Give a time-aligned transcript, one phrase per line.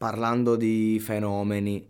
[0.00, 1.86] Parlando di fenomeni,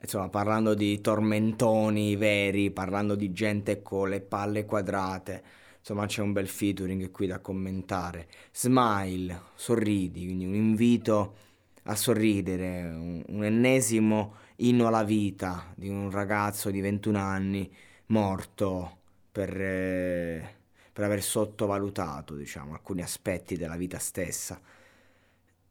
[0.00, 5.44] insomma, parlando di tormentoni veri, parlando di gente con le palle quadrate,
[5.78, 8.26] insomma, c'è un bel featuring qui da commentare.
[8.50, 11.36] Smile, sorridi, quindi un invito
[11.84, 17.72] a sorridere, un, un ennesimo inno alla vita di un ragazzo di 21 anni
[18.06, 18.98] morto
[19.30, 20.54] per, eh,
[20.92, 24.60] per aver sottovalutato diciamo, alcuni aspetti della vita stessa.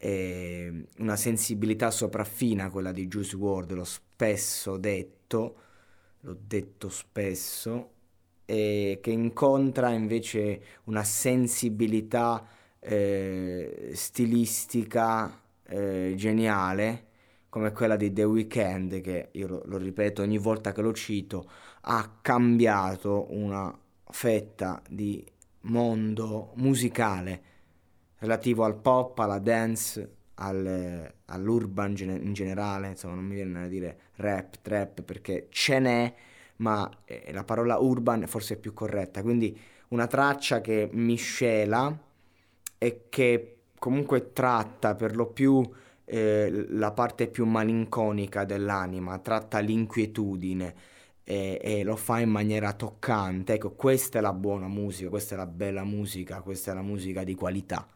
[0.03, 5.55] E una sensibilità sopraffina quella di Juice WRLD, l'ho spesso detto,
[6.21, 7.91] l'ho detto spesso,
[8.45, 12.47] e che incontra invece una sensibilità
[12.79, 17.09] eh, stilistica eh, geniale
[17.49, 21.49] come quella di The Weeknd, che io lo, lo, ripeto ogni volta che lo cito,
[21.81, 23.77] ha cambiato una
[24.09, 25.23] fetta di
[25.63, 27.50] mondo musicale
[28.21, 33.97] relativo al pop, alla dance, al, all'urban in generale, insomma non mi viene a dire
[34.15, 36.13] rap, trap perché ce n'è,
[36.57, 39.59] ma eh, la parola urban forse è più corretta, quindi
[39.89, 41.95] una traccia che miscela
[42.77, 45.67] e che comunque tratta per lo più
[46.05, 50.75] eh, la parte più malinconica dell'anima, tratta l'inquietudine
[51.23, 53.53] e, e, lo fa in maniera toccante.
[53.53, 57.23] Ecco, questa è la buona musica, questa è la bella musica, questa è la musica
[57.23, 57.87] di qualità.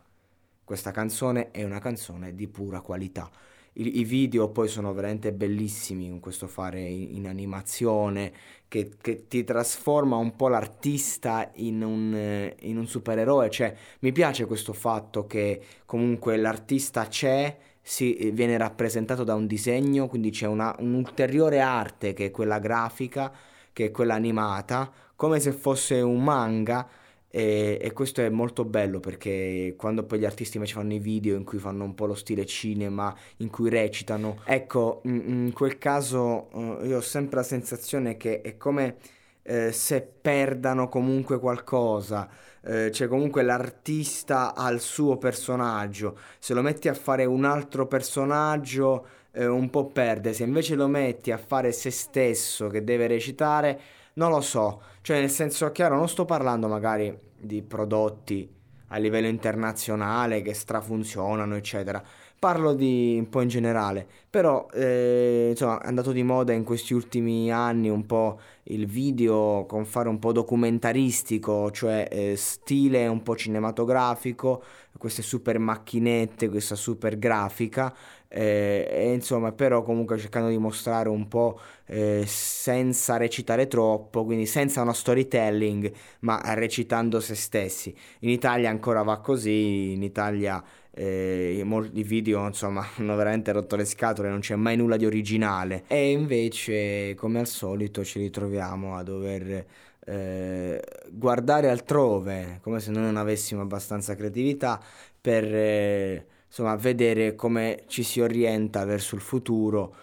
[0.65, 3.29] Questa canzone è una canzone di pura qualità.
[3.73, 8.33] I, i video poi sono veramente bellissimi con questo fare in, in animazione
[8.67, 13.51] che, che, ti trasforma un po' l'artista in un, in un supereroe.
[13.51, 20.07] Cioè, mi piace questo fatto che comunque l'artista c'è si viene rappresentato da un disegno,
[20.07, 23.31] quindi c'è una, un'ulteriore arte che è quella grafica,
[23.71, 26.89] che è quella animata, come se fosse un manga.
[27.35, 31.35] E, e, questo è molto bello perché quando poi gli artisti invece fanno i video
[31.35, 36.47] in cui fanno un po' lo stile cinema, in cui recitano, ecco, in, quel caso
[36.53, 38.95] uh, io ho sempre la sensazione che è come
[39.41, 42.29] eh, se perdano comunque qualcosa
[42.63, 47.85] eh, cioè comunque l'artista ha il suo personaggio, se lo metti a fare un altro
[47.85, 53.07] personaggio eh, un po' perde, se invece lo metti a fare se stesso che deve
[53.07, 53.79] recitare,
[54.15, 58.49] non lo so, cioè nel senso chiaro non sto parlando magari di prodotti
[58.89, 62.01] a livello internazionale che strafunzionano eccetera,
[62.45, 66.93] parlo di un po' in generale, però eh, insomma è andato di moda in questi
[66.93, 73.23] ultimi anni un po' il video con fare un po' documentaristico, cioè eh, stile un
[73.23, 74.63] po' cinematografico,
[74.95, 77.91] queste super macchinette, questa super grafica,
[78.27, 84.45] eh, e insomma però comunque cercando di mostrare un po' eh, senza recitare troppo, quindi
[84.45, 87.95] senza uno storytelling, ma recitando se stessi.
[88.19, 90.63] In Italia ancora va così, in Italia
[90.95, 95.83] eh, molti video insomma hanno veramente rotto le scatole, non c'è mai nulla di originale.
[95.87, 99.65] E invece come al solito ci ritroviamo a dover
[100.05, 104.79] eh, guardare altrove come se noi non avessimo abbastanza creatività
[105.19, 109.95] per eh, insomma vedere come ci si orienta verso il futuro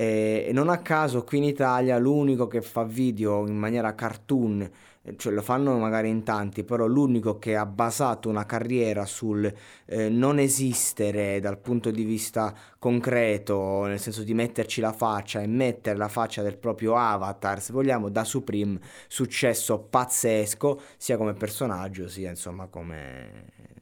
[0.00, 4.70] e non a caso qui in Italia l'unico che fa video in maniera cartoon
[5.16, 9.52] cioè lo fanno magari in tanti, però l'unico che ha basato una carriera sul
[9.86, 15.46] eh, non esistere dal punto di vista concreto, nel senso di metterci la faccia e
[15.46, 22.08] mettere la faccia del proprio avatar, se vogliamo, da Supreme, successo pazzesco, sia come personaggio,
[22.08, 23.79] sia insomma come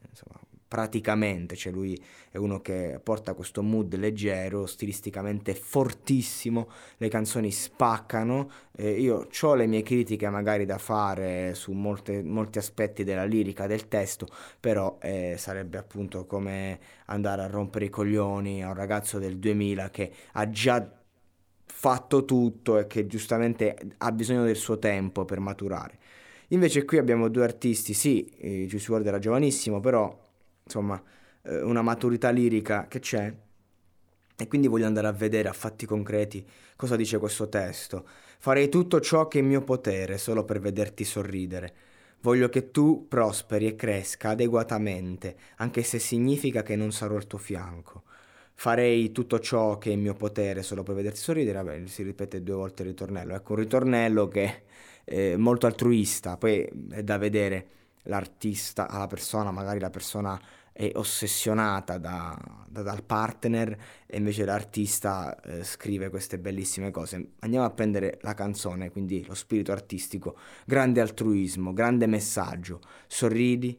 [0.69, 1.99] praticamente, cioè lui
[2.29, 9.55] è uno che porta questo mood leggero, stilisticamente fortissimo, le canzoni spaccano, eh, io ho
[9.55, 14.27] le mie critiche magari da fare su molte, molti aspetti della lirica, del testo,
[14.59, 19.89] però eh, sarebbe appunto come andare a rompere i coglioni a un ragazzo del 2000
[19.89, 20.87] che ha già
[21.65, 25.97] fatto tutto e che giustamente ha bisogno del suo tempo per maturare.
[26.49, 30.27] Invece qui abbiamo due artisti, sì, eh, Juice WRLD era giovanissimo, però
[30.69, 31.01] insomma,
[31.43, 33.33] eh, una maturità lirica che c'è.
[34.37, 36.45] E quindi voglio andare a vedere a fatti concreti
[36.75, 38.07] cosa dice questo testo.
[38.39, 41.73] Farei tutto ciò che è in mio potere solo per vederti sorridere.
[42.21, 47.37] Voglio che tu prosperi e cresca adeguatamente, anche se significa che non sarò al tuo
[47.37, 48.03] fianco.
[48.53, 51.61] Farei tutto ciò che è in mio potere solo per vederti sorridere.
[51.61, 53.35] Vabbè, si ripete due volte il ritornello.
[53.35, 54.63] Ecco, un ritornello che
[55.03, 57.67] è molto altruista, poi è da vedere
[58.03, 60.39] l'artista alla persona, magari la persona
[60.79, 67.31] è ossessionata da, da, dal partner e invece l'artista eh, scrive queste bellissime cose.
[67.39, 73.77] Andiamo a prendere la canzone, quindi lo spirito artistico, grande altruismo, grande messaggio, sorridi,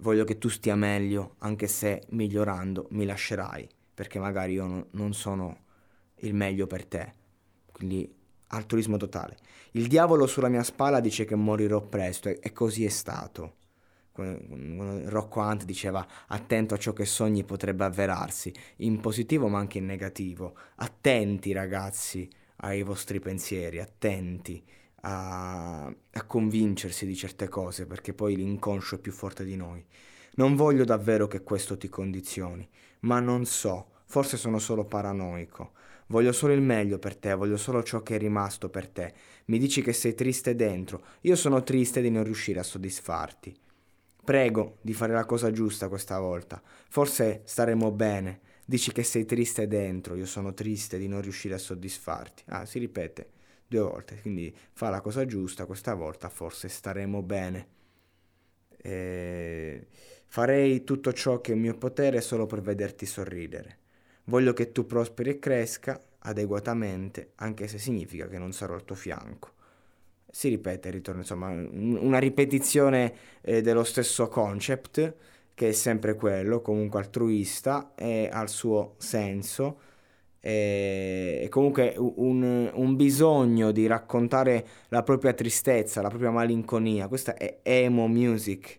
[0.00, 5.12] voglio che tu stia meglio, anche se migliorando mi lascerai, perché magari io no, non
[5.12, 5.64] sono
[6.20, 7.12] il meglio per te.
[7.70, 8.10] Quindi
[8.48, 9.36] altruismo totale.
[9.72, 13.56] Il diavolo sulla mia spalla dice che morirò presto e, e così è stato.
[14.18, 19.86] Rocco Hunt diceva attento a ciò che sogni potrebbe avverarsi, in positivo ma anche in
[19.86, 20.56] negativo.
[20.76, 24.62] Attenti ragazzi ai vostri pensieri, attenti
[25.02, 29.84] a, a convincersi di certe cose perché poi l'inconscio è più forte di noi.
[30.34, 32.68] Non voglio davvero che questo ti condizioni,
[33.00, 35.72] ma non so, forse sono solo paranoico.
[36.10, 39.12] Voglio solo il meglio per te, voglio solo ciò che è rimasto per te.
[39.46, 43.54] Mi dici che sei triste dentro, io sono triste di non riuscire a soddisfarti.
[44.28, 46.60] Prego di fare la cosa giusta questa volta.
[46.90, 48.40] Forse staremo bene.
[48.66, 52.42] Dici che sei triste dentro, io sono triste di non riuscire a soddisfarti.
[52.48, 53.30] Ah, si ripete
[53.66, 57.68] due volte, quindi fa la cosa giusta questa volta, forse staremo bene.
[58.76, 59.86] E...
[60.26, 63.78] Farei tutto ciò che è in mio potere solo per vederti sorridere.
[64.24, 68.94] Voglio che tu prosperi e cresca adeguatamente, anche se significa che non sarò al tuo
[68.94, 69.56] fianco
[70.30, 75.14] si ripete, ritorna, insomma, una ripetizione eh, dello stesso concept,
[75.54, 79.80] che è sempre quello, comunque altruista, e ha il suo senso,
[80.40, 87.34] e, e comunque un, un, bisogno di raccontare la propria tristezza, la propria malinconia, questa
[87.34, 88.78] è emo music.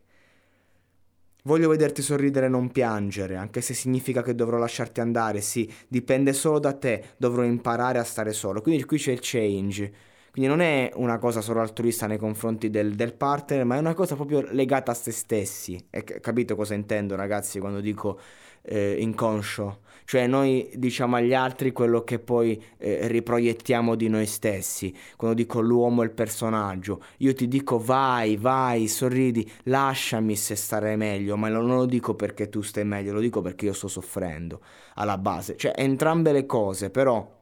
[1.44, 6.32] Voglio vederti sorridere e non piangere, anche se significa che dovrò lasciarti andare, sì, dipende
[6.34, 8.62] solo da te, dovrò imparare a stare solo.
[8.62, 9.94] Quindi qui c'è il change
[10.32, 13.94] quindi non è una cosa solo altruista nei confronti del, del partner, ma è una
[13.94, 15.88] cosa proprio legata a se stessi.
[15.90, 18.20] E capito cosa intendo, ragazzi, quando dico
[18.64, 19.80] eh, inconscio?
[20.10, 24.92] Cioè noi diciamo agli altri quello che poi eh, riproiettiamo di noi stessi.
[25.16, 30.96] Quando dico l'uomo è il personaggio, io ti dico vai, vai, sorridi, lasciami se stare
[30.96, 34.62] meglio, ma non lo dico perché tu stai meglio, lo dico perché io sto soffrendo
[34.96, 35.56] alla base.
[35.56, 37.38] Cioè entrambe le cose, però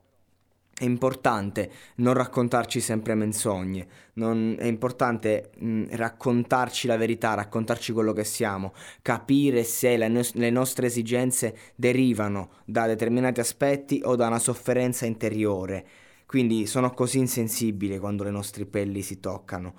[0.80, 8.14] è importante non raccontarci sempre menzogne, non, è importante mh, raccontarci la verità, raccontarci quello
[8.14, 14.28] che siamo, capire se le, no- le, nostre esigenze derivano da determinati aspetti o da
[14.28, 15.86] una sofferenza interiore.
[16.28, 19.74] Quindi sono così insensibile quando le nostre pelli si toccano.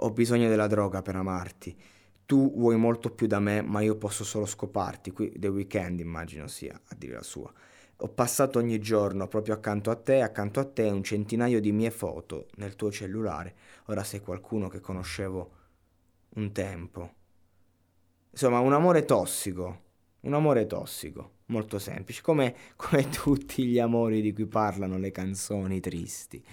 [0.00, 1.74] Ho bisogno della droga per amarti.
[2.26, 5.12] Tu vuoi molto più da me, ma io posso solo scoparti.
[5.12, 7.50] Qui The Weeknd immagino sia a dire la sua.
[8.04, 11.92] Ho passato ogni giorno proprio accanto a te, accanto a te, un centinaio di mie
[11.92, 13.54] foto nel tuo cellulare.
[13.86, 15.50] Ora sei qualcuno che conoscevo
[16.30, 17.12] un tempo.
[18.32, 19.80] Insomma, un amore tossico,
[20.22, 25.78] un amore tossico, molto semplice, come, come tutti gli amori di cui parlano le canzoni
[25.78, 26.44] tristi.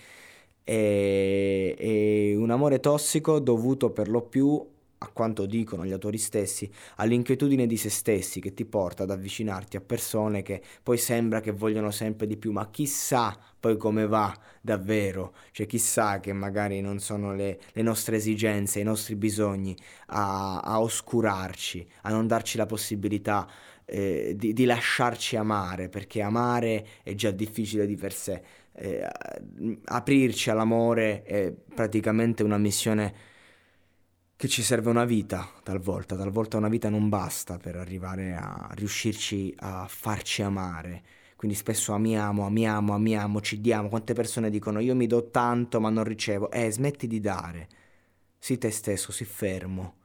[0.64, 4.64] E, e un amore tossico dovuto per lo più
[5.02, 9.78] a quanto dicono gli autori stessi, all'inquietudine di se stessi che ti porta ad avvicinarti
[9.78, 14.38] a persone che poi sembra che vogliono sempre di più, ma chissà poi come va
[14.62, 19.76] davvero, cioè chissà che magari non sono le, le nostre esigenze, i nostri bisogni
[20.08, 23.50] a, a, oscurarci, a non darci la possibilità
[23.86, 28.42] eh, di, di, lasciarci amare, perché amare è già difficile di per sé,
[28.74, 29.08] eh,
[29.86, 33.28] aprirci all'amore è praticamente una missione
[34.40, 39.54] che ci serve una vita talvolta, talvolta una vita non basta per arrivare a riuscirci
[39.58, 41.04] a farci amare.
[41.36, 43.90] Quindi spesso amiamo, amiamo, amiamo, ci diamo.
[43.90, 46.50] Quante persone dicono io mi do tanto ma non ricevo.
[46.52, 47.68] Eh, smetti di dare.
[48.38, 49.98] Sii te stesso, sii fermo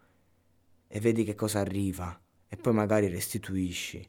[0.89, 4.05] e vedi che cosa arriva e poi magari restituisci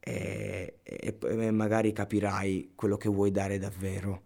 [0.00, 4.22] e, e, e magari capirai quello che vuoi dare davvero.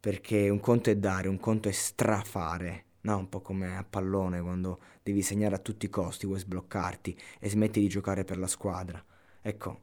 [0.00, 4.40] Perché un conto è dare, un conto è strafare No, un po' come a pallone
[4.40, 8.46] quando devi segnare a tutti i costi, vuoi sbloccarti e smetti di giocare per la
[8.46, 9.02] squadra.
[9.42, 9.80] Ecco,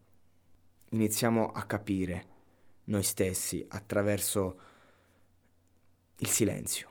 [0.90, 2.26] iniziamo a capire
[2.86, 4.60] noi stessi attraverso
[6.18, 6.91] il silenzio.